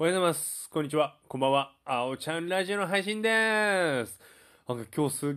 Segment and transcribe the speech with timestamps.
[0.00, 0.70] おはようございます。
[0.70, 1.18] こんにちは。
[1.28, 1.74] こんばんは。
[1.84, 4.18] あおちゃんラジオの配信でーす。
[4.66, 5.34] なんか今日すっ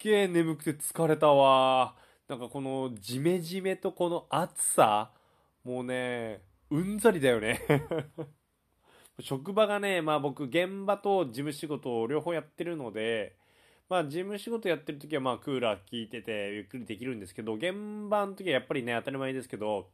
[0.00, 1.94] げえ眠くて疲れたわ。
[2.28, 5.12] なんかこのジメジメとこの暑さ、
[5.64, 7.62] もうね、うんざりだよね。
[9.18, 13.34] 職場がね、まあ僕現場と事務仕事を両方やってるので、
[13.88, 19.88] まあ事務仕事やってる時はまあクーラー効いててゆっくりできるんですけど、現場の時はやっぱりね、当たり前ですけど、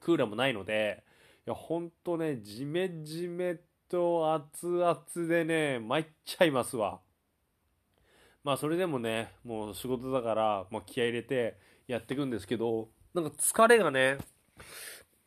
[0.00, 1.06] クーラーもないので、
[1.46, 3.56] や、ほんとね、じめじめ
[3.88, 7.00] と熱々でね、参っちゃいますわ。
[8.44, 11.56] まあ、それでもね、もう仕事だから、まあ、気合入れて
[11.88, 14.18] やっていくんですけど、なんか疲れがね、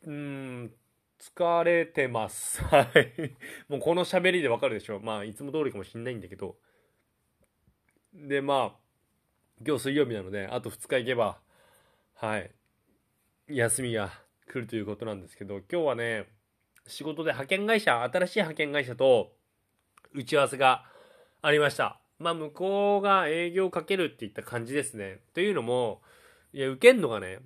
[0.02, 0.72] うーん、
[1.18, 2.62] 疲れてます。
[2.64, 3.36] はい。
[3.68, 5.00] もうこの喋りでわかるでしょ？
[5.00, 6.56] まあ、いつも通りかもしんないんだけど。
[8.14, 8.78] で、まあ、
[9.66, 11.40] 今日水曜日なので、あと2日行けば、
[12.14, 12.50] はい、
[13.48, 14.10] 休みが
[14.50, 16.26] 来るということなんですけど、今日はね、
[16.86, 19.32] 仕事で派遣会社、新しい派遣会社と
[20.12, 20.84] 打ち合わせが
[21.40, 22.00] ありました。
[22.18, 25.20] まあ、向こうが営業をかけるっていった感じですね。
[25.34, 26.02] というのも、
[26.52, 27.38] いや、受けんのがね、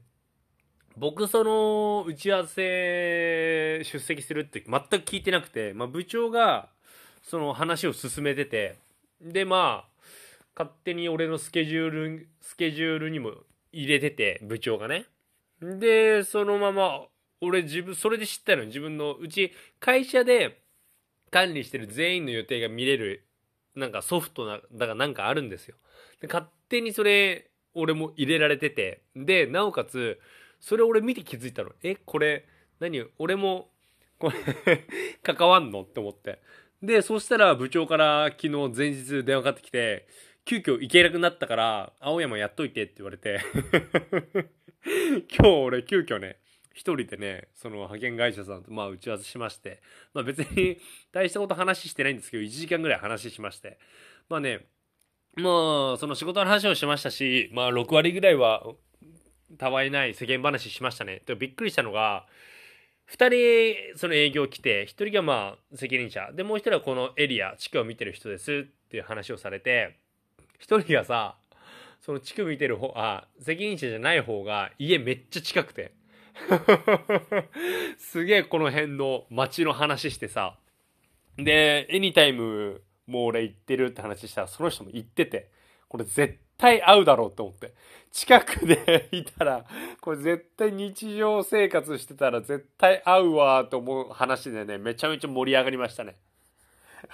[0.97, 6.71] 僕その打ち合わせ出席するって全く聞いてなくて、まあ、部長が
[7.23, 8.79] その話を進めてて、
[9.21, 10.03] で、まあ、
[10.57, 13.33] 勝手に俺のスケジュール、スケジュールにも
[13.73, 15.07] 入れてて、部長がね。
[15.61, 17.07] で、そのまま、
[17.41, 20.63] 俺自分、それで知ったの自分の、うち、会社で
[21.31, 23.27] 管理してる全員の予定が見れる、
[23.75, 25.77] なんかソフトな、だからなんかあるんですよ。
[26.21, 30.21] で、勝手にそれ、俺も入れられてて、で、なおかつ、
[30.61, 31.73] それ俺見て気づいたの。
[31.83, 32.47] え、これ、
[32.81, 33.71] 何俺も、
[34.19, 34.87] これ
[35.23, 35.83] 関わんの？
[35.83, 36.41] って思って。
[36.83, 40.07] で、そしたら部長から昨日前日電話かかってきて、
[40.45, 43.41] 急遽行けなくなったから、青山やっといてって言われて。
[45.35, 46.39] 今日俺急遽ね、
[46.75, 49.81] 一人でね、その派遣会社さんとまあ打ち合わせしまして、
[50.13, 50.79] まあ別に
[51.13, 53.79] 大したこと話してないんですけど、1時間ぐらい話しまして。
[54.29, 54.67] まあね、
[55.37, 58.63] もうその仕事の話をしましたし、まあ6割ぐらいは、
[59.57, 61.23] たわいない世間話しましたね。
[61.25, 62.27] でびっくりしたのが、
[63.11, 69.97] 2人その営業来て、1人がまあ責任者、でもう1人はこのエリア、地区を見てる人ですっていう話をされて、
[70.61, 71.37] 1人がさ、
[72.01, 75.93] その地区見てる方、あ、責任者じゃない方が家めっちゃ近くて。
[77.99, 80.59] すげえこの辺の街の話してさ。
[81.37, 85.51] で、エニタイムもう俺行ってるって話したらその人も行ってて、
[85.89, 87.75] これ絶対合うだろうって思って。
[88.11, 89.65] 近くで いたら、
[90.01, 96.17] これ絶対日常生活してたら絶対合うわと思う話でね、めちゃめちゃ盛り上がりましたね。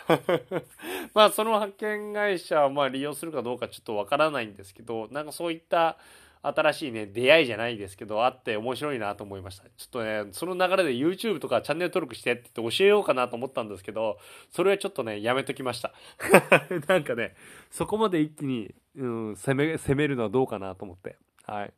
[1.14, 5.98] まあその派遣会社はまあ利用するかどうかちょっとわからないんですけどなんかそういった
[6.42, 9.64] 新しいね出会いじゃないですけどあって面白いなと思いました。
[9.64, 14.18] ちょっとねその流れで YouTube とかチャンネル登録してってって教えようかなと思ったんですけど
[14.50, 15.92] それはちょっとねやめときました。
[16.88, 17.34] なんかね
[17.70, 21.16] そこまで一気に、うん、攻め攻めるのはどうかなと思って。
[21.44, 21.72] はい。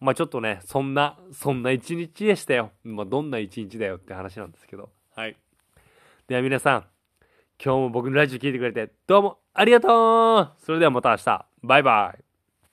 [0.00, 2.72] まあちょっとねそんなそんな一日でしたよ。
[2.84, 4.88] まあどんな一日だよって話なんですけど。
[5.14, 5.36] はい。
[6.26, 6.86] では皆さん
[7.62, 10.52] 今日も僕のラジオ聞いてくれてどうもありがとう。
[10.64, 11.46] それではまた明日。
[11.62, 12.25] バイバイ。